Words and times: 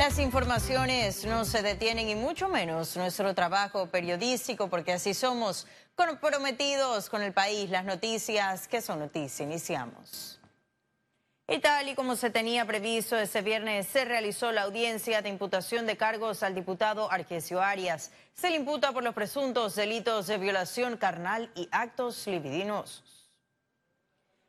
Las 0.00 0.18
informaciones 0.18 1.26
no 1.26 1.44
se 1.44 1.60
detienen 1.60 2.08
y 2.08 2.14
mucho 2.14 2.48
menos 2.48 2.96
nuestro 2.96 3.34
trabajo 3.34 3.84
periodístico 3.88 4.70
porque 4.70 4.94
así 4.94 5.12
somos 5.12 5.66
comprometidos 5.94 7.10
con 7.10 7.20
el 7.20 7.34
país. 7.34 7.68
Las 7.68 7.84
noticias 7.84 8.66
que 8.66 8.80
son 8.80 9.00
noticias. 9.00 9.46
Iniciamos. 9.46 10.40
Y 11.46 11.58
tal 11.58 11.90
y 11.90 11.94
como 11.94 12.16
se 12.16 12.30
tenía 12.30 12.64
previsto, 12.64 13.18
ese 13.18 13.42
viernes 13.42 13.88
se 13.88 14.06
realizó 14.06 14.52
la 14.52 14.62
audiencia 14.62 15.20
de 15.20 15.28
imputación 15.28 15.84
de 15.84 15.98
cargos 15.98 16.42
al 16.42 16.54
diputado 16.54 17.12
Arquesio 17.12 17.60
Arias. 17.60 18.10
Se 18.32 18.48
le 18.48 18.56
imputa 18.56 18.92
por 18.92 19.04
los 19.04 19.14
presuntos 19.14 19.76
delitos 19.76 20.28
de 20.28 20.38
violación 20.38 20.96
carnal 20.96 21.50
y 21.54 21.68
actos 21.72 22.26
libidinosos. 22.26 23.19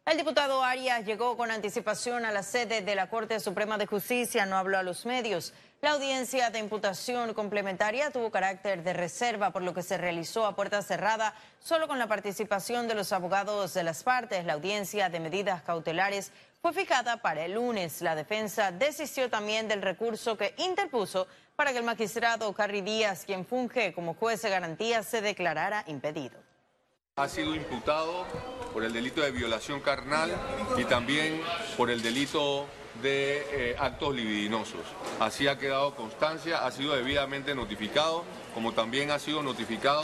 El 0.03 0.17
diputado 0.17 0.63
Arias 0.63 1.05
llegó 1.05 1.37
con 1.37 1.51
anticipación 1.51 2.25
a 2.25 2.31
la 2.31 2.41
sede 2.41 2.81
de 2.81 2.95
la 2.95 3.07
Corte 3.07 3.39
Suprema 3.39 3.77
de 3.77 3.85
Justicia, 3.85 4.47
no 4.47 4.57
habló 4.57 4.79
a 4.79 4.83
los 4.83 5.05
medios. 5.05 5.53
La 5.79 5.91
audiencia 5.91 6.49
de 6.49 6.57
imputación 6.57 7.35
complementaria 7.35 8.09
tuvo 8.09 8.31
carácter 8.31 8.83
de 8.83 8.93
reserva, 8.93 9.51
por 9.51 9.61
lo 9.61 9.75
que 9.75 9.83
se 9.83 9.99
realizó 9.99 10.47
a 10.47 10.55
puerta 10.55 10.81
cerrada, 10.81 11.35
solo 11.59 11.87
con 11.87 11.99
la 11.99 12.07
participación 12.07 12.87
de 12.87 12.95
los 12.95 13.13
abogados 13.13 13.75
de 13.75 13.83
las 13.83 14.03
partes. 14.03 14.43
La 14.43 14.53
audiencia 14.53 15.09
de 15.09 15.19
medidas 15.19 15.61
cautelares 15.61 16.31
fue 16.63 16.73
fijada 16.73 17.17
para 17.17 17.45
el 17.45 17.53
lunes. 17.53 18.01
La 18.01 18.15
defensa 18.15 18.71
desistió 18.71 19.29
también 19.29 19.67
del 19.67 19.83
recurso 19.83 20.35
que 20.35 20.55
interpuso 20.57 21.27
para 21.55 21.73
que 21.73 21.77
el 21.77 21.83
magistrado 21.83 22.51
Carri 22.53 22.81
Díaz, 22.81 23.23
quien 23.23 23.45
funge 23.45 23.93
como 23.93 24.15
juez 24.15 24.41
de 24.41 24.49
garantía, 24.49 25.03
se 25.03 25.21
declarara 25.21 25.83
impedido. 25.85 26.39
Ha 27.17 27.27
sido 27.27 27.53
imputado 27.53 28.25
por 28.73 28.83
el 28.83 28.93
delito 28.93 29.21
de 29.21 29.31
violación 29.31 29.79
carnal 29.81 30.31
y 30.77 30.83
también 30.85 31.41
por 31.77 31.89
el 31.89 32.01
delito 32.01 32.67
de 33.01 33.45
eh, 33.51 33.75
actos 33.79 34.15
libidinosos. 34.15 34.81
Así 35.19 35.47
ha 35.47 35.57
quedado 35.57 35.95
constancia, 35.95 36.65
ha 36.65 36.71
sido 36.71 36.95
debidamente 36.95 37.55
notificado, 37.55 38.23
como 38.53 38.73
también 38.73 39.11
ha 39.11 39.19
sido 39.19 39.41
notificado 39.43 40.01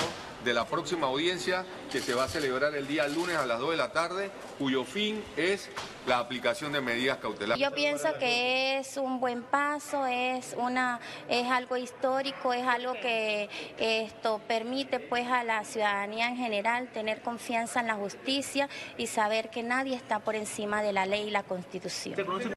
de 0.47 0.53
la 0.53 0.65
próxima 0.65 1.07
audiencia 1.07 1.65
que 1.91 1.99
se 1.99 2.13
va 2.13 2.23
a 2.23 2.27
celebrar 2.29 2.73
el 2.73 2.87
día 2.87 3.05
lunes 3.09 3.35
a 3.35 3.45
las 3.45 3.59
2 3.59 3.71
de 3.71 3.77
la 3.77 3.91
tarde, 3.91 4.31
cuyo 4.57 4.85
fin 4.85 5.21
es 5.35 5.69
la 6.05 6.19
aplicación 6.19 6.71
de 6.71 6.79
medidas 6.79 7.17
cautelares. 7.17 7.61
Yo 7.61 7.75
pienso 7.75 8.07
que 8.17 8.77
es 8.77 8.95
un 8.95 9.19
buen 9.19 9.43
paso, 9.43 10.05
es 10.05 10.55
una 10.57 11.01
es 11.27 11.47
algo 11.51 11.75
histórico, 11.75 12.53
es 12.53 12.65
algo 12.65 12.93
que 12.93 13.49
esto 13.77 14.39
permite 14.47 15.01
pues 15.01 15.27
a 15.27 15.43
la 15.43 15.65
ciudadanía 15.65 16.29
en 16.29 16.37
general 16.37 16.87
tener 16.93 17.21
confianza 17.21 17.81
en 17.81 17.87
la 17.87 17.95
justicia 17.95 18.69
y 18.97 19.07
saber 19.07 19.49
que 19.49 19.63
nadie 19.63 19.95
está 19.95 20.19
por 20.19 20.35
encima 20.35 20.81
de 20.81 20.93
la 20.93 21.05
ley 21.05 21.27
y 21.27 21.31
la 21.31 21.43
Constitución. 21.43 22.56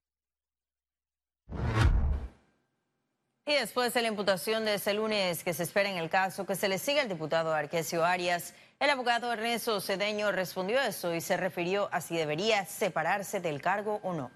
Y 3.50 3.54
después 3.54 3.92
de 3.92 4.02
la 4.02 4.06
imputación 4.06 4.64
de 4.64 4.74
ese 4.74 4.94
lunes 4.94 5.42
que 5.42 5.52
se 5.52 5.64
espera 5.64 5.90
en 5.90 5.96
el 5.96 6.08
caso 6.08 6.46
que 6.46 6.54
se 6.54 6.68
le 6.68 6.78
sigue 6.78 7.00
al 7.00 7.08
diputado 7.08 7.52
Arquesio 7.52 8.04
Arias, 8.04 8.54
el 8.78 8.88
abogado 8.90 9.32
Ernesto 9.32 9.80
Cedeño 9.80 10.30
respondió 10.30 10.78
a 10.78 10.86
eso 10.86 11.12
y 11.12 11.20
se 11.20 11.36
refirió 11.36 11.92
a 11.92 12.00
si 12.00 12.16
debería 12.16 12.64
separarse 12.64 13.40
del 13.40 13.60
cargo 13.60 13.98
o 14.04 14.14
no. 14.14 14.30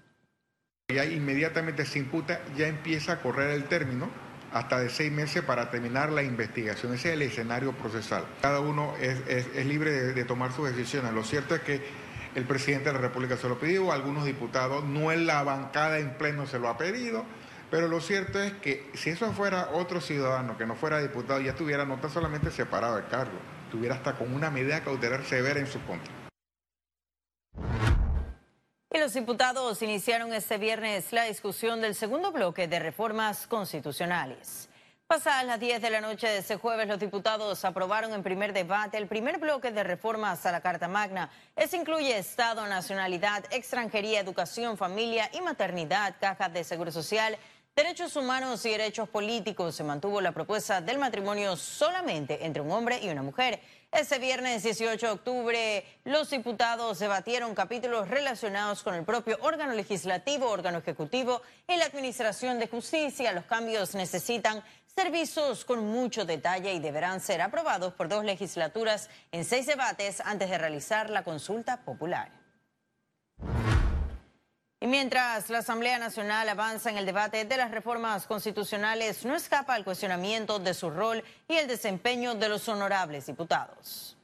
Ya 0.89 1.05
inmediatamente 1.05 1.85
se 1.85 1.99
imputa, 1.99 2.41
ya 2.57 2.67
empieza 2.67 3.13
a 3.13 3.21
correr 3.21 3.51
el 3.51 3.69
término 3.69 4.09
hasta 4.51 4.81
de 4.81 4.89
seis 4.89 5.13
meses 5.13 5.43
para 5.43 5.71
terminar 5.71 6.11
la 6.11 6.21
investigación. 6.21 6.93
Ese 6.93 7.07
es 7.07 7.13
el 7.13 7.21
escenario 7.21 7.71
procesal. 7.71 8.25
Cada 8.41 8.59
uno 8.59 8.95
es, 8.97 9.65
libre 9.65 9.91
de, 9.91 10.13
de, 10.13 10.25
tomar 10.25 10.51
sus 10.51 10.67
decisiones. 10.67 11.13
Lo 11.13 11.23
cierto 11.23 11.55
es 11.55 11.61
que 11.61 11.81
el 12.35 12.43
presidente 12.43 12.89
de 12.89 12.95
la 12.95 12.99
República 12.99 13.37
se 13.37 13.47
lo 13.47 13.57
pidió, 13.57 13.93
algunos 13.93 14.25
diputados, 14.25 14.83
no 14.83 15.13
en 15.13 15.25
la 15.25 15.41
bancada 15.43 15.99
en 15.99 16.17
pleno 16.17 16.45
se 16.47 16.59
lo 16.59 16.67
ha 16.67 16.77
pedido. 16.77 17.25
Pero 17.71 17.87
lo 17.87 17.99
cierto 17.99 18.41
es 18.41 18.53
que 18.53 18.89
si 18.93 19.09
eso 19.09 19.31
fuera 19.33 19.69
otro 19.73 19.99
ciudadano 19.99 20.57
que 20.57 20.65
no 20.65 20.75
fuera 20.75 20.99
diputado, 20.99 21.41
ya 21.41 21.51
estuviera 21.51 21.85
no 21.85 21.99
tan 21.99 22.11
solamente 22.11 22.51
separado 22.51 22.95
del 22.95 23.07
cargo, 23.07 23.37
estuviera 23.65 23.95
hasta 23.95 24.17
con 24.17 24.33
una 24.33 24.51
medida 24.51 24.83
cautelar 24.83 25.23
severa 25.25 25.59
en 25.59 25.67
su 25.67 25.81
contra. 25.85 26.13
Y 28.93 28.99
los 28.99 29.13
diputados 29.13 29.81
iniciaron 29.81 30.31
este 30.31 30.57
viernes 30.57 31.11
la 31.11 31.25
discusión 31.25 31.81
del 31.81 31.95
segundo 31.95 32.31
bloque 32.31 32.67
de 32.67 32.79
reformas 32.79 33.45
constitucionales. 33.47 34.69
Pasadas 35.07 35.45
las 35.45 35.59
10 35.59 35.83
de 35.83 35.89
la 35.91 36.01
noche 36.01 36.27
de 36.27 36.37
ese 36.39 36.55
jueves, 36.55 36.87
los 36.87 36.97
diputados 36.97 37.63
aprobaron 37.63 38.13
en 38.13 38.23
primer 38.23 38.53
debate 38.53 38.97
el 38.97 39.05
primer 39.05 39.37
bloque 39.37 39.71
de 39.71 39.83
reformas 39.83 40.43
a 40.47 40.51
la 40.51 40.61
Carta 40.61 40.87
Magna. 40.87 41.29
Ese 41.55 41.77
incluye 41.77 42.17
Estado, 42.17 42.65
nacionalidad, 42.65 43.45
extranjería, 43.51 44.19
educación, 44.19 44.77
familia 44.77 45.29
y 45.31 45.41
maternidad, 45.41 46.15
caja 46.19 46.49
de 46.49 46.63
seguro 46.63 46.91
social 46.91 47.37
Derechos 47.75 48.15
humanos 48.15 48.65
y 48.65 48.69
derechos 48.69 49.09
políticos 49.09 49.75
se 49.75 49.83
mantuvo 49.83 50.21
la 50.21 50.31
propuesta 50.31 50.79
del 50.79 50.97
matrimonio 50.97 51.57
solamente 51.57 52.45
entre 52.45 52.61
un 52.61 52.71
hombre 52.71 53.01
y 53.03 53.09
una 53.09 53.21
mujer. 53.21 53.59
Ese 53.91 54.17
viernes 54.17 54.63
18 54.63 55.05
de 55.05 55.11
octubre, 55.11 55.85
los 56.05 56.29
diputados 56.29 56.99
debatieron 56.99 57.53
capítulos 57.53 58.07
relacionados 58.07 58.81
con 58.81 58.95
el 58.95 59.03
propio 59.03 59.37
órgano 59.41 59.73
legislativo, 59.73 60.49
órgano 60.49 60.77
ejecutivo 60.77 61.41
y 61.67 61.75
la 61.75 61.83
administración 61.83 62.59
de 62.59 62.69
justicia. 62.69 63.33
Los 63.33 63.43
cambios 63.43 63.93
necesitan 63.93 64.63
ser 64.95 65.11
vistos 65.11 65.65
con 65.65 65.85
mucho 65.85 66.23
detalle 66.23 66.73
y 66.75 66.79
deberán 66.79 67.19
ser 67.19 67.41
aprobados 67.41 67.91
por 67.91 68.07
dos 68.07 68.23
legislaturas 68.23 69.09
en 69.33 69.43
seis 69.43 69.65
debates 69.65 70.21
antes 70.21 70.49
de 70.49 70.57
realizar 70.57 71.09
la 71.09 71.25
consulta 71.25 71.83
popular. 71.83 72.31
Y 74.81 74.87
mientras 74.87 75.49
la 75.49 75.59
Asamblea 75.59 75.97
Nacional 75.97 76.49
avanza 76.49 76.89
en 76.89 76.97
el 76.97 77.05
debate 77.05 77.45
de 77.45 77.57
las 77.57 77.71
reformas 77.71 78.27
constitucionales, 78.27 79.25
no 79.25 79.33
escapa 79.35 79.77
el 79.77 79.85
cuestionamiento 79.85 80.59
de 80.59 80.73
su 80.73 80.89
rol 80.89 81.23
y 81.47 81.55
el 81.55 81.67
desempeño 81.67 82.35
de 82.35 82.49
los 82.49 82.67
honorables 82.67 83.25
diputados. 83.25 84.17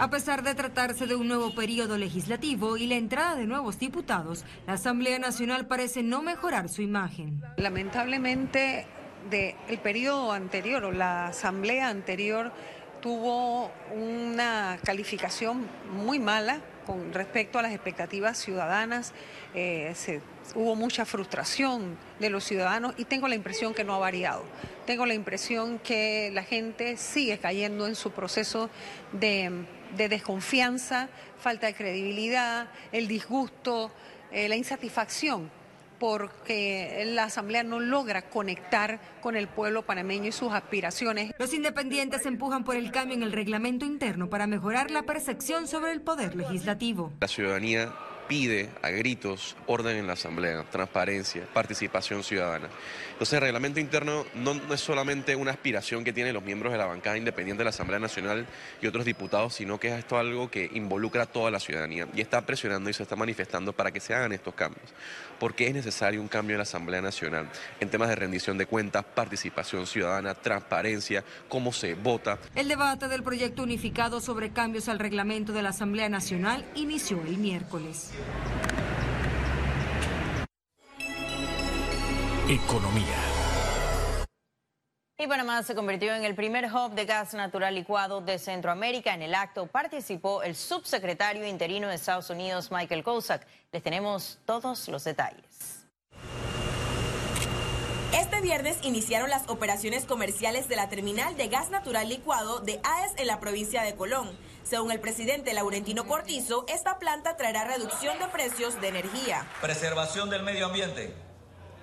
A 0.00 0.10
pesar 0.10 0.42
de 0.42 0.56
tratarse 0.56 1.06
de 1.06 1.14
un 1.14 1.28
nuevo 1.28 1.54
periodo 1.54 1.96
legislativo 1.96 2.76
y 2.76 2.88
la 2.88 2.96
entrada 2.96 3.36
de 3.36 3.46
nuevos 3.46 3.78
diputados, 3.78 4.44
la 4.66 4.72
Asamblea 4.72 5.20
Nacional 5.20 5.68
parece 5.68 6.02
no 6.02 6.20
mejorar 6.20 6.68
su 6.68 6.82
imagen. 6.82 7.40
Lamentablemente, 7.56 8.88
del 9.30 9.54
el 9.68 9.78
periodo 9.78 10.32
anterior 10.32 10.84
o 10.84 10.92
la 10.92 11.28
Asamblea 11.28 11.88
anterior 11.88 12.52
tuvo 13.04 13.70
una 13.94 14.78
calificación 14.82 15.66
muy 15.92 16.18
mala 16.18 16.62
con 16.86 17.12
respecto 17.12 17.58
a 17.58 17.62
las 17.62 17.72
expectativas 17.72 18.38
ciudadanas. 18.38 19.12
Eh, 19.54 19.92
hubo 20.54 20.74
mucha 20.74 21.04
frustración 21.04 21.98
de 22.18 22.30
los 22.30 22.44
ciudadanos 22.44 22.94
y 22.96 23.04
tengo 23.04 23.28
la 23.28 23.34
impresión 23.34 23.74
que 23.74 23.84
no 23.84 23.94
ha 23.94 23.98
variado. 23.98 24.42
Tengo 24.86 25.04
la 25.04 25.12
impresión 25.12 25.78
que 25.80 26.30
la 26.32 26.44
gente 26.44 26.96
sigue 26.96 27.36
cayendo 27.36 27.86
en 27.86 27.94
su 27.94 28.10
proceso 28.10 28.70
de, 29.12 29.66
desconfianza, 29.98 31.10
falta 31.38 31.66
de 31.66 31.74
credibilidad, 31.74 32.68
el 32.90 33.06
disgusto, 33.06 33.92
eh, 34.32 34.48
la 34.48 34.56
insatisfacción 34.56 35.50
porque 36.04 37.02
la 37.14 37.24
Asamblea 37.24 37.62
no 37.62 37.80
logra 37.80 38.28
conectar 38.28 39.00
con 39.22 39.36
el 39.36 39.48
pueblo 39.48 39.86
panameño 39.86 40.28
y 40.28 40.32
sus 40.32 40.52
aspiraciones. 40.52 41.32
Los 41.38 41.54
independientes 41.54 42.26
empujan 42.26 42.62
por 42.62 42.76
el 42.76 42.92
cambio 42.92 43.16
en 43.16 43.22
el 43.22 43.32
reglamento 43.32 43.86
interno 43.86 44.28
para 44.28 44.46
mejorar 44.46 44.90
la 44.90 45.04
percepción 45.04 45.66
sobre 45.66 45.92
el 45.92 46.02
poder 46.02 46.36
legislativo. 46.36 47.10
La 47.20 47.26
ciudadanía 47.26 47.90
pide 48.28 48.70
a 48.82 48.90
gritos 48.90 49.56
orden 49.66 49.96
en 49.96 50.06
la 50.06 50.14
Asamblea, 50.14 50.64
transparencia, 50.70 51.46
participación 51.52 52.22
ciudadana. 52.22 52.68
Entonces 53.12 53.34
el 53.34 53.40
reglamento 53.42 53.80
interno 53.80 54.24
no, 54.34 54.60
es 54.72 54.80
solamente 54.80 55.36
una 55.36 55.52
aspiración 55.52 56.04
que 56.04 56.12
tienen 56.12 56.34
los 56.34 56.42
miembros 56.42 56.72
de 56.72 56.78
la 56.78 56.86
bancada 56.86 57.16
independiente 57.16 57.60
de 57.60 57.64
la 57.64 57.70
Asamblea 57.70 57.98
Nacional 57.98 58.46
y 58.80 58.86
otros 58.86 59.04
diputados, 59.04 59.54
sino 59.54 59.78
que 59.78 59.88
es 59.88 59.98
esto 59.98 60.18
algo 60.18 60.50
que 60.50 60.70
involucra 60.74 61.24
a 61.24 61.26
toda 61.26 61.50
la 61.50 61.60
ciudadanía 61.60 62.08
y 62.14 62.20
está 62.20 62.44
presionando 62.44 62.90
y 62.90 62.94
se 62.94 63.02
está 63.02 63.16
manifestando 63.16 63.72
para 63.72 63.92
que 63.92 64.00
se 64.00 64.14
hagan 64.14 64.32
estos 64.32 64.54
cambios. 64.54 64.92
Porque 65.38 65.66
es 65.68 65.74
necesario 65.74 66.20
un 66.20 66.28
cambio 66.28 66.54
en 66.54 66.58
la 66.58 66.64
Asamblea 66.64 67.02
Nacional 67.02 67.48
en 67.80 67.90
temas 67.90 68.08
de 68.08 68.16
rendición 68.16 68.58
de 68.58 68.66
cuentas, 68.66 69.04
participación 69.04 69.86
ciudadana, 69.86 70.34
transparencia, 70.34 71.24
cómo 71.48 71.72
se 71.72 71.94
vota. 71.94 72.38
El 72.54 72.68
debate 72.68 73.08
del 73.08 73.22
proyecto 73.22 73.62
unificado 73.62 74.20
sobre 74.20 74.50
cambios 74.50 74.88
al 74.88 74.98
reglamento 74.98 75.52
de 75.52 75.62
la 75.62 75.70
Asamblea 75.70 76.08
Nacional 76.08 76.64
inició 76.74 77.20
el 77.22 77.38
miércoles. 77.38 78.13
Economía. 82.48 83.34
Y 85.16 85.26
Panamá 85.26 85.62
se 85.62 85.74
convirtió 85.74 86.14
en 86.14 86.24
el 86.24 86.34
primer 86.34 86.66
hub 86.66 86.92
de 86.92 87.06
gas 87.06 87.32
natural 87.32 87.74
licuado 87.74 88.20
de 88.20 88.38
Centroamérica. 88.38 89.14
En 89.14 89.22
el 89.22 89.34
acto 89.34 89.66
participó 89.66 90.42
el 90.42 90.54
subsecretario 90.54 91.46
interino 91.46 91.88
de 91.88 91.94
Estados 91.94 92.28
Unidos, 92.30 92.70
Michael 92.70 93.02
Kozak. 93.02 93.46
Les 93.72 93.82
tenemos 93.82 94.38
todos 94.44 94.88
los 94.88 95.04
detalles. 95.04 95.86
Este 98.12 98.40
viernes 98.42 98.78
iniciaron 98.82 99.30
las 99.30 99.48
operaciones 99.48 100.04
comerciales 100.04 100.68
de 100.68 100.76
la 100.76 100.88
terminal 100.88 101.36
de 101.36 101.48
gas 101.48 101.70
natural 101.70 102.08
licuado 102.08 102.60
de 102.60 102.80
AES 102.82 103.12
en 103.16 103.26
la 103.26 103.40
provincia 103.40 103.82
de 103.82 103.94
Colón. 103.94 104.36
Según 104.64 104.90
el 104.92 104.98
presidente 104.98 105.52
Laurentino 105.52 106.06
Cortizo, 106.06 106.64
esta 106.68 106.98
planta 106.98 107.36
traerá 107.36 107.64
reducción 107.64 108.18
de 108.18 108.28
precios 108.28 108.80
de 108.80 108.88
energía. 108.88 109.46
Preservación 109.60 110.30
del 110.30 110.42
medio 110.42 110.64
ambiente, 110.64 111.14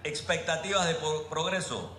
expectativas 0.04 0.88
de 0.88 0.96
progreso, 1.30 1.96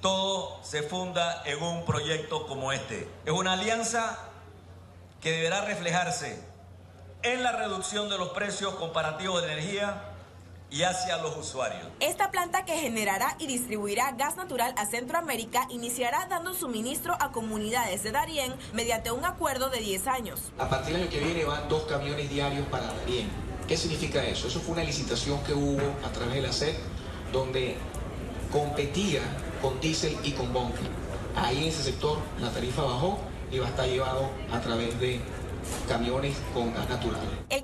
todo 0.00 0.64
se 0.64 0.82
funda 0.82 1.42
en 1.44 1.62
un 1.62 1.84
proyecto 1.84 2.46
como 2.46 2.72
este. 2.72 3.06
Es 3.26 3.32
una 3.32 3.52
alianza 3.52 4.18
que 5.20 5.32
deberá 5.32 5.60
reflejarse 5.66 6.42
en 7.22 7.42
la 7.42 7.52
reducción 7.52 8.08
de 8.08 8.16
los 8.16 8.30
precios 8.30 8.74
comparativos 8.76 9.42
de 9.42 9.52
energía 9.52 10.11
y 10.72 10.82
hacia 10.84 11.18
los 11.18 11.36
usuarios. 11.36 11.82
Esta 12.00 12.30
planta 12.30 12.64
que 12.64 12.76
generará 12.76 13.36
y 13.38 13.46
distribuirá 13.46 14.12
gas 14.12 14.36
natural 14.36 14.74
a 14.78 14.86
Centroamérica 14.86 15.66
iniciará 15.70 16.26
dando 16.30 16.54
suministro 16.54 17.14
a 17.20 17.30
comunidades 17.30 18.02
de 18.02 18.10
Darién 18.10 18.54
mediante 18.72 19.12
un 19.12 19.24
acuerdo 19.24 19.68
de 19.68 19.80
10 19.80 20.06
años. 20.06 20.40
A 20.58 20.68
partir 20.68 20.94
del 20.94 21.02
año 21.02 21.10
que 21.10 21.20
viene 21.20 21.44
van 21.44 21.68
dos 21.68 21.82
camiones 21.82 22.30
diarios 22.30 22.66
para 22.68 22.86
Darién. 22.86 23.28
¿Qué 23.68 23.76
significa 23.76 24.24
eso? 24.24 24.48
Eso 24.48 24.60
fue 24.60 24.74
una 24.74 24.84
licitación 24.84 25.42
que 25.44 25.52
hubo 25.52 25.82
a 26.04 26.10
través 26.10 26.34
de 26.34 26.42
la 26.42 26.52
SED 26.52 26.74
donde 27.32 27.76
competía 28.50 29.20
con 29.60 29.78
diésel 29.80 30.16
y 30.22 30.32
con 30.32 30.52
bunker. 30.52 30.88
Ahí 31.36 31.58
en 31.58 31.64
ese 31.64 31.82
sector 31.82 32.18
la 32.40 32.50
tarifa 32.50 32.82
bajó 32.82 33.18
y 33.50 33.58
va 33.58 33.66
a 33.66 33.70
estar 33.70 33.86
llevado 33.86 34.30
a 34.50 34.60
través 34.60 34.98
de 34.98 35.20
camiones 35.88 36.36
con 36.52 36.72
gas 36.72 36.88
natural. 36.88 37.20
El 37.48 37.61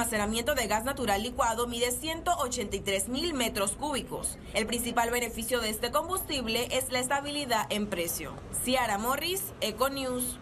almacenamiento 0.00 0.54
de 0.54 0.66
gas 0.66 0.84
natural 0.84 1.22
licuado 1.22 1.66
mide 1.66 1.90
183 1.92 3.08
mil 3.10 3.34
metros 3.34 3.72
cúbicos. 3.72 4.38
El 4.54 4.66
principal 4.66 5.10
beneficio 5.10 5.60
de 5.60 5.68
este 5.68 5.90
combustible 5.90 6.68
es 6.70 6.90
la 6.90 7.00
estabilidad 7.00 7.66
en 7.68 7.86
precio. 7.86 8.32
Ciara 8.64 8.96
Morris, 8.96 9.52
Econews. 9.60 10.38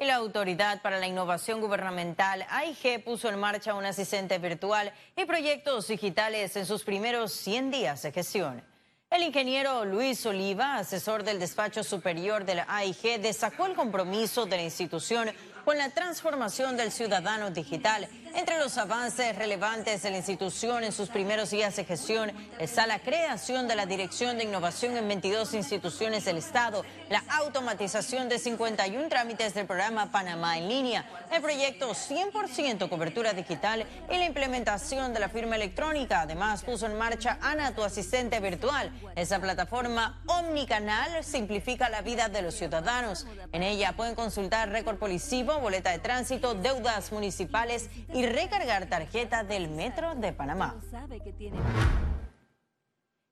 Y 0.00 0.04
la 0.06 0.16
Autoridad 0.16 0.82
para 0.82 0.98
la 0.98 1.06
Innovación 1.06 1.60
Gubernamental, 1.60 2.44
AIG, 2.50 3.04
puso 3.04 3.28
en 3.28 3.38
marcha 3.38 3.74
un 3.74 3.84
asistente 3.84 4.38
virtual 4.38 4.92
y 5.16 5.24
proyectos 5.24 5.86
digitales 5.86 6.56
en 6.56 6.66
sus 6.66 6.82
primeros 6.82 7.30
100 7.30 7.70
días 7.70 8.02
de 8.02 8.10
gestión. 8.10 8.72
El 9.12 9.24
ingeniero 9.24 9.84
Luis 9.84 10.24
Oliva, 10.24 10.78
asesor 10.78 11.22
del 11.22 11.38
despacho 11.38 11.84
superior 11.84 12.46
de 12.46 12.54
la 12.54 12.66
AIG, 12.66 13.20
destacó 13.20 13.66
el 13.66 13.74
compromiso 13.74 14.46
de 14.46 14.56
la 14.56 14.62
institución 14.62 15.30
con 15.64 15.78
la 15.78 15.90
transformación 15.90 16.76
del 16.76 16.90
ciudadano 16.90 17.50
digital. 17.50 18.08
Entre 18.34 18.58
los 18.58 18.78
avances 18.78 19.36
relevantes 19.36 20.02
de 20.02 20.10
la 20.10 20.16
institución 20.16 20.84
en 20.84 20.92
sus 20.92 21.10
primeros 21.10 21.50
días 21.50 21.76
de 21.76 21.84
gestión 21.84 22.32
está 22.58 22.86
la 22.86 22.98
creación 22.98 23.68
de 23.68 23.76
la 23.76 23.84
Dirección 23.84 24.38
de 24.38 24.44
Innovación 24.44 24.96
en 24.96 25.06
22 25.06 25.52
instituciones 25.52 26.24
del 26.24 26.38
Estado, 26.38 26.82
la 27.10 27.22
automatización 27.28 28.30
de 28.30 28.38
51 28.38 29.08
trámites 29.10 29.52
del 29.52 29.66
programa 29.66 30.10
Panamá 30.10 30.56
en 30.56 30.68
línea, 30.68 31.04
el 31.30 31.42
proyecto 31.42 31.90
100% 31.90 32.88
cobertura 32.88 33.34
digital 33.34 33.86
y 34.10 34.16
la 34.16 34.24
implementación 34.24 35.12
de 35.12 35.20
la 35.20 35.28
firma 35.28 35.56
electrónica. 35.56 36.22
Además, 36.22 36.62
puso 36.62 36.86
en 36.86 36.96
marcha 36.96 37.38
Ana, 37.42 37.74
tu 37.74 37.84
asistente 37.84 38.40
virtual. 38.40 38.90
Esa 39.14 39.40
plataforma 39.40 40.22
omnicanal 40.26 41.22
simplifica 41.22 41.90
la 41.90 42.00
vida 42.00 42.30
de 42.30 42.40
los 42.40 42.54
ciudadanos. 42.54 43.26
En 43.52 43.62
ella 43.62 43.92
pueden 43.92 44.14
consultar 44.14 44.70
récord 44.70 44.96
policivo 44.96 45.58
boleta 45.58 45.90
de 45.90 45.98
tránsito, 45.98 46.54
deudas 46.54 47.12
municipales 47.12 47.90
y 48.14 48.21
recargar 48.26 48.86
tarjeta 48.86 49.44
del 49.44 49.68
Metro 49.68 50.14
de 50.14 50.32
Panamá. 50.32 50.76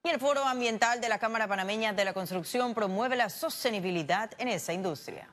Y 0.03 0.09
el 0.09 0.19
Foro 0.19 0.45
Ambiental 0.45 1.01
de 1.01 1.09
la 1.09 1.19
Cámara 1.19 1.47
Panameña 1.47 1.93
de 1.93 2.05
la 2.05 2.15
Construcción 2.15 2.75
promueve 2.75 3.17
la 3.17 3.29
sostenibilidad 3.29 4.31
en 4.39 4.49
esa 4.49 4.73
industria. 4.73 5.29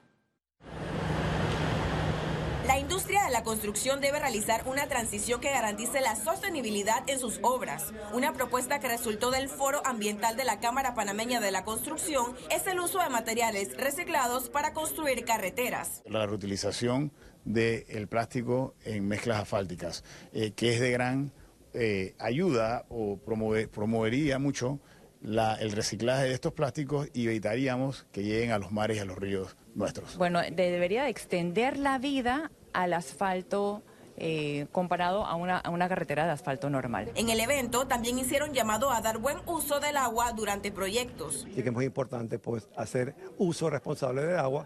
La 2.68 2.78
industria 2.78 3.24
de 3.24 3.32
la 3.32 3.44
construcción 3.44 4.02
debe 4.02 4.20
realizar 4.20 4.64
una 4.66 4.88
transición 4.88 5.40
que 5.40 5.52
garantice 5.52 6.02
la 6.02 6.18
sostenibilidad 6.18 7.10
en 7.10 7.18
sus 7.18 7.40
obras. 7.42 7.94
Una 8.12 8.34
propuesta 8.34 8.80
que 8.80 8.90
resultó 8.90 9.32
del 9.32 9.48
Foro 9.48 9.82
Ambiental 9.86 10.36
de 10.36 10.44
la 10.44 10.60
Cámara 10.60 10.94
Panameña 10.94 11.40
de 11.40 11.52
la 11.52 11.64
Construcción 11.64 12.36
es 12.52 12.68
el 12.68 12.82
uso 12.82 13.00
de 13.00 13.08
materiales 13.08 13.78
reciclados 13.78 14.50
para 14.50 14.74
construir 14.74 15.24
carreteras. 15.24 16.04
La 16.08 16.26
reutilización 16.26 17.14
del 17.46 18.10
plástico 18.10 18.76
en 18.84 19.08
mezclas 19.08 19.44
asfálticas, 19.44 20.04
eh, 20.34 20.52
que 20.52 20.74
es 20.74 20.82
de 20.82 20.92
gran 20.92 21.32
eh, 21.74 22.16
ayuda 22.20 22.86
o 22.90 23.18
promovería 23.18 24.40
mucho 24.40 24.82
el 25.24 25.72
reciclaje 25.72 26.26
de 26.26 26.34
estos 26.34 26.54
plásticos 26.54 27.08
y 27.14 27.28
evitaríamos 27.28 28.06
que 28.12 28.24
lleguen 28.24 28.52
a 28.52 28.60
los 28.60 28.72
mares 28.72 28.98
y 28.98 29.00
a 29.00 29.06
los 29.06 29.18
ríos 29.18 29.56
nuestros. 29.74 30.18
Bueno, 30.18 30.42
debería 30.42 31.08
extender 31.10 31.78
la 31.78 31.98
vida 31.98 32.52
al 32.74 32.94
asfalto 32.94 33.82
eh, 34.20 34.66
comparado 34.72 35.26
a 35.26 35.36
una, 35.36 35.60
a 35.60 35.70
una 35.70 35.88
carretera 35.88 36.26
de 36.26 36.32
asfalto 36.32 36.70
normal. 36.70 37.12
En 37.14 37.30
el 37.30 37.40
evento 37.40 37.86
también 37.86 38.18
hicieron 38.18 38.52
llamado 38.52 38.90
a 38.90 39.00
dar 39.02 39.20
buen 39.20 39.38
uso 39.46 39.80
del 39.80 39.96
agua 39.96 40.32
durante 40.34 40.72
proyectos. 40.72 41.46
Y 41.52 41.62
que 41.62 41.70
es 41.70 41.74
muy 41.74 41.86
importante 41.86 42.40
pues 42.40 42.68
hacer 42.76 43.14
uso 43.38 43.70
responsable 43.70 44.24
del 44.24 44.40
agua, 44.40 44.66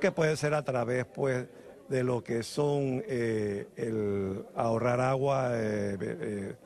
que 0.00 0.12
puede 0.12 0.36
ser 0.36 0.52
a 0.52 0.62
través 0.62 1.06
pues 1.06 1.46
de 1.88 2.04
lo 2.04 2.22
que 2.22 2.42
son 2.42 3.02
eh, 3.08 3.68
el 3.76 4.44
ahorrar 4.54 5.00
agua, 5.00 5.52
eh, 5.54 6.56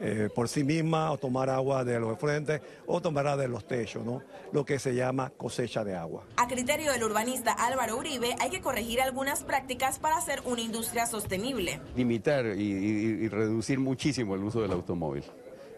eh, 0.00 0.28
por 0.34 0.48
sí 0.48 0.62
misma 0.62 1.10
o 1.10 1.18
tomar 1.18 1.48
agua 1.48 1.84
de 1.84 1.98
los 1.98 2.18
frentes 2.18 2.60
o 2.86 3.00
tomar 3.00 3.36
de 3.36 3.48
los 3.48 3.66
techos, 3.66 4.04
¿no? 4.04 4.22
lo 4.52 4.64
que 4.64 4.78
se 4.78 4.94
llama 4.94 5.32
cosecha 5.36 5.84
de 5.84 5.96
agua. 5.96 6.24
A 6.36 6.46
criterio 6.46 6.92
del 6.92 7.02
urbanista 7.02 7.52
Álvaro 7.52 7.96
Uribe, 7.96 8.34
hay 8.40 8.50
que 8.50 8.60
corregir 8.60 9.00
algunas 9.00 9.42
prácticas 9.42 9.98
para 9.98 10.16
hacer 10.16 10.42
una 10.44 10.60
industria 10.60 11.06
sostenible. 11.06 11.80
Limitar 11.96 12.46
y, 12.46 13.28
reducir 13.28 13.78
muchísimo 13.78 14.34
el 14.34 14.44
uso 14.44 14.60
del 14.60 14.72
automóvil. 14.72 15.24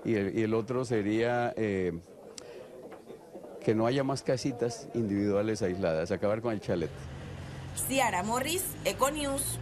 Y 0.04 0.14
el, 0.14 0.54
otro 0.54 0.84
sería 0.84 1.52
eh, 1.56 1.92
que 3.64 3.74
no 3.74 3.86
haya 3.86 4.04
más 4.04 4.22
casitas 4.22 4.88
individuales 4.94 5.62
aisladas, 5.62 6.10
acabar 6.10 6.40
con 6.40 6.52
el 6.52 6.60
chalet. 6.60 6.90
Ciara 7.88 8.22
Morris, 8.22 8.64
Econews. 8.84 9.58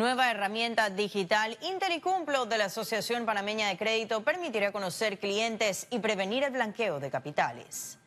Nueva 0.00 0.30
herramienta 0.30 0.88
digital 0.88 1.58
Intelicumplo 1.60 2.46
de 2.46 2.56
la 2.56 2.64
Asociación 2.64 3.26
Panameña 3.26 3.68
de 3.68 3.76
Crédito 3.76 4.24
permitirá 4.24 4.72
conocer 4.72 5.18
clientes 5.18 5.86
y 5.90 5.98
prevenir 5.98 6.42
el 6.42 6.52
blanqueo 6.52 7.00
de 7.00 7.10
capitales. 7.10 7.99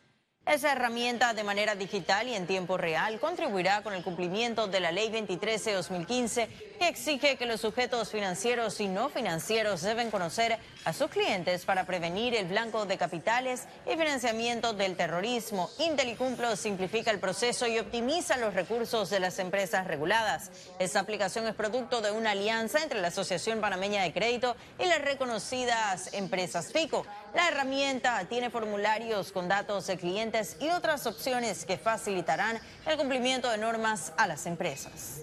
Esa 0.45 0.73
herramienta 0.73 1.33
de 1.33 1.45
manera 1.45 1.73
digital 1.73 2.27
y 2.27 2.33
en 2.35 2.45
tiempo 2.45 2.75
real 2.75 3.17
contribuirá 3.21 3.81
con 3.81 3.93
el 3.93 4.03
cumplimiento 4.03 4.67
de 4.67 4.81
la 4.81 4.91
Ley 4.91 5.09
23 5.09 5.63
de 5.63 5.73
2015 5.73 6.47
que 6.79 6.87
exige 6.89 7.37
que 7.37 7.45
los 7.45 7.61
sujetos 7.61 8.11
financieros 8.11 8.81
y 8.81 8.89
no 8.89 9.07
financieros 9.07 9.81
deben 9.83 10.11
conocer 10.11 10.59
a 10.83 10.91
sus 10.91 11.09
clientes 11.09 11.63
para 11.63 11.85
prevenir 11.85 12.35
el 12.35 12.47
blanco 12.47 12.85
de 12.85 12.97
capitales 12.97 13.63
y 13.85 13.91
financiamiento 13.91 14.73
del 14.73 14.97
terrorismo. 14.97 15.69
Intelicumplo 15.79 16.57
simplifica 16.57 17.09
el 17.09 17.19
proceso 17.19 17.65
y 17.65 17.79
optimiza 17.79 18.35
los 18.35 18.53
recursos 18.53 19.09
de 19.09 19.21
las 19.21 19.39
empresas 19.39 19.87
reguladas. 19.87 20.51
Esta 20.77 20.99
aplicación 20.99 21.47
es 21.47 21.55
producto 21.55 22.01
de 22.01 22.11
una 22.11 22.31
alianza 22.31 22.83
entre 22.83 22.99
la 22.99 23.07
Asociación 23.07 23.61
Panameña 23.61 24.03
de 24.03 24.11
Crédito 24.11 24.57
y 24.77 24.87
las 24.87 25.01
reconocidas 25.01 26.13
empresas 26.13 26.73
FICO. 26.73 27.05
La 27.33 27.47
herramienta 27.47 28.23
tiene 28.29 28.51
formularios 28.51 29.31
con 29.31 29.47
datos 29.47 29.87
de 29.87 29.97
clientes 29.97 30.55
y 30.59 30.69
otras 30.69 31.07
opciones 31.07 31.65
que 31.65 31.79
facilitarán 31.79 32.59
el 32.85 32.95
cumplimiento 32.95 33.49
de 33.49 33.57
normas 33.57 34.13
a 34.17 34.27
las 34.27 34.45
empresas. 34.45 35.21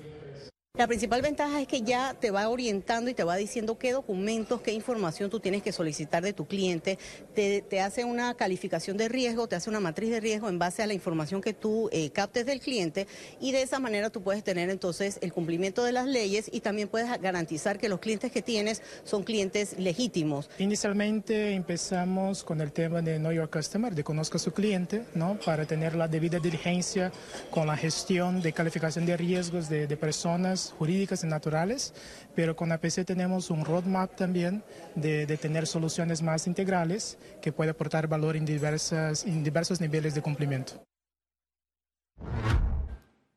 La 0.81 0.87
principal 0.87 1.21
ventaja 1.21 1.61
es 1.61 1.69
que 1.69 1.83
ya 1.83 2.15
te 2.15 2.31
va 2.31 2.49
orientando 2.49 3.11
y 3.11 3.15
te 3.15 3.23
va 3.23 3.37
diciendo 3.37 3.77
qué 3.77 3.93
documentos, 3.93 4.63
qué 4.63 4.73
información 4.73 5.29
tú 5.29 5.39
tienes 5.39 5.63
que 5.63 5.73
solicitar 5.73 6.23
de 6.23 6.33
tu 6.33 6.47
cliente, 6.47 6.99
te, 7.35 7.81
hace 7.83 8.05
una 8.05 8.33
calificación 8.33 8.97
de 8.97 9.11
riesgo, 9.11 9.47
te 9.47 9.57
hace 9.57 9.69
una 9.69 9.81
matriz 9.81 10.11
de 10.11 10.21
riesgo 10.21 10.49
en 10.49 10.59
base 10.59 10.83
a 10.83 10.87
la 10.87 10.95
información 10.95 11.43
que 11.43 11.53
tú 11.53 11.91
eh, 11.93 12.09
captes 12.11 12.47
del 12.47 12.61
cliente 12.61 13.07
y 13.41 13.53
de 13.53 13.61
esa 13.61 13.79
manera 13.79 14.09
tú 14.09 14.23
puedes 14.23 14.43
tener 14.43 14.71
entonces 14.71 15.19
el 15.21 15.35
cumplimiento 15.35 15.85
de 15.85 15.93
las 15.93 16.07
leyes 16.07 16.49
y 16.51 16.61
también 16.61 16.89
puedes 16.89 17.21
garantizar 17.21 17.79
que 17.79 17.91
los 17.91 18.01
clientes 18.01 18.33
que 18.33 18.41
tienes 18.41 18.81
son 19.05 19.23
clientes 19.23 19.79
legítimos. 19.79 20.49
Inicialmente 20.59 21.53
empezamos 21.53 22.43
con 22.43 22.59
el 22.63 22.73
tema 22.73 23.03
de 23.03 23.19
Know 23.19 23.33
Your 23.33 23.51
Customer, 23.51 23.95
de 23.95 24.03
conozca 24.03 24.39
a 24.39 24.41
su 24.41 24.53
cliente, 24.53 25.05
¿no? 25.15 25.39
para 25.45 25.67
tener 25.67 25.95
la 25.95 26.09
debida 26.09 26.39
diligencia 26.39 27.13
con 27.51 27.67
la 27.67 27.77
gestión 27.77 28.41
de 28.41 28.55
calificación 28.55 29.05
de 29.05 29.19
riesgos 29.19 29.69
de 29.69 29.95
personas 29.99 30.60
jurídicas 30.79 31.25
y 31.25 31.27
naturales, 31.27 31.95
pero 32.35 32.57
con 32.57 32.73
APC 32.73 33.05
tenemos 33.05 33.51
un 33.51 33.65
roadmap 33.65 34.15
también 34.17 34.63
de, 34.95 35.27
tener 35.37 35.67
soluciones 35.67 36.23
más 36.23 36.47
integrales 36.47 37.19
que 37.41 37.53
puede 37.53 37.71
aportar 37.71 38.07
valor 38.07 38.37
en, 38.37 38.45
diversas, 38.45 39.25
en 39.25 39.43
diversos 39.43 39.81
niveles 39.81 40.15
de 40.15 40.23
cumplimiento. 40.23 40.83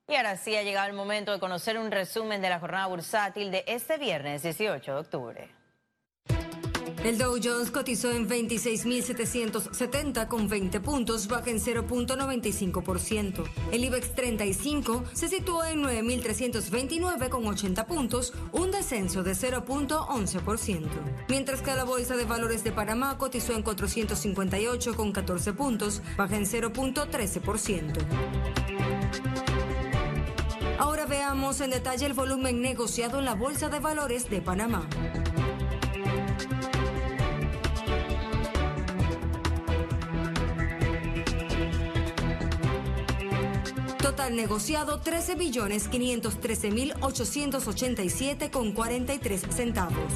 Y 0.08 0.16
ahora 0.16 0.38
sí 0.38 0.56
ha 0.56 0.64
llegado 0.64 0.88
el 0.90 0.96
momento 0.96 1.32
de 1.32 1.40
conocer 1.40 1.78
un 1.78 1.90
resumen 1.90 2.42
de 2.42 2.50
la 2.50 2.60
jornada 2.60 2.88
bursátil 2.88 3.52
de 3.52 3.64
este 3.68 3.98
viernes 3.98 4.44
18 4.44 4.94
de 4.94 5.00
octubre. 5.00 5.63
El 7.04 7.18
Dow 7.18 7.38
Jones 7.44 7.70
cotizó 7.70 8.12
en 8.12 8.30
26.770 8.30 10.30
con 10.30 10.48
20 10.48 10.80
puntos, 10.80 11.28
baja 11.28 11.50
en 11.50 11.60
0.95%. 11.60 13.44
El 13.74 13.84
IBEX 13.84 14.16
35 14.16 15.04
se 15.12 15.28
situó 15.28 15.66
en 15.66 15.84
9.329 15.84 17.28
con 17.28 17.46
80 17.46 17.86
puntos, 17.88 18.32
un 18.54 18.72
descenso 18.72 19.22
de 19.22 19.34
0.11%. 19.34 20.88
Mientras 21.28 21.62
que 21.62 21.76
la 21.76 21.84
Bolsa 21.84 22.16
de 22.16 22.24
Valores 22.24 22.64
de 22.64 22.72
Panamá 22.72 23.18
cotizó 23.18 23.54
en 23.54 23.64
458 23.64 24.96
con 24.96 25.12
14 25.12 25.52
puntos, 25.52 26.02
baja 26.16 26.38
en 26.38 26.46
0.13%. 26.46 27.98
Ahora 30.80 31.06
veamos 31.06 31.60
en 31.60 31.72
detalle 31.72 32.06
el 32.06 32.14
volumen 32.14 32.62
negociado 32.62 33.20
en 33.20 33.26
la 33.26 33.36
Bolsa 33.36 33.68
de 33.68 33.80
Valores 33.80 34.30
de 34.30 34.42
Panamá. 34.42 34.88
Total 44.24 44.38
negociado 44.38 45.02
13 45.02 45.36
billones 45.36 45.90
513 45.90 46.72
mil 46.72 46.94
887 47.02 48.52
con 48.52 48.72
43 48.72 49.42
centavos. 49.50 50.14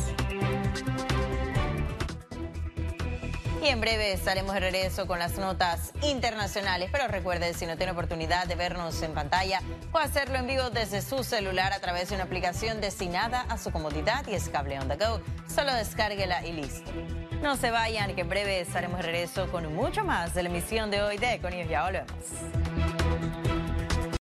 Y 3.61 3.67
en 3.67 3.81
breve 3.81 4.13
estaremos 4.13 4.53
de 4.53 4.61
regreso 4.61 5.07
con 5.07 5.19
las 5.19 5.37
notas 5.37 5.91
internacionales. 6.03 6.87
Pero 6.89 7.09
recuerde, 7.09 7.53
si 7.53 7.65
no 7.65 7.75
tiene 7.75 7.91
oportunidad 7.91 8.47
de 8.47 8.55
vernos 8.55 9.01
en 9.01 9.13
pantalla, 9.13 9.59
puede 9.91 10.05
hacerlo 10.05 10.37
en 10.37 10.47
vivo 10.47 10.69
desde 10.69 11.01
su 11.01 11.25
celular 11.25 11.73
a 11.73 11.81
través 11.81 12.07
de 12.07 12.15
una 12.15 12.23
aplicación 12.23 12.79
destinada 12.79 13.41
a 13.41 13.57
su 13.57 13.71
comodidad 13.71 14.25
y 14.25 14.35
es 14.35 14.47
cable 14.47 14.79
on 14.79 14.87
the 14.87 14.95
go. 14.95 15.19
Solo 15.53 15.73
descárguela 15.73 16.47
y 16.47 16.53
listo. 16.53 16.89
No 17.41 17.57
se 17.57 17.71
vayan, 17.71 18.15
que 18.15 18.21
en 18.21 18.29
breve 18.29 18.61
estaremos 18.61 18.99
de 18.99 19.03
regreso 19.03 19.51
con 19.51 19.75
mucho 19.75 20.05
más 20.05 20.33
de 20.33 20.43
la 20.43 20.49
emisión 20.49 20.91
de 20.91 21.01
hoy 21.01 21.17
de 21.17 21.33
Econius. 21.33 21.67
Ya 21.67 21.83
volvemos. 21.83 22.76